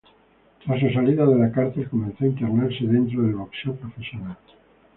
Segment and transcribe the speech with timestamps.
[0.65, 4.35] Tras su salida de la cárcel comenzó a internarse dentro del boxeo profesional.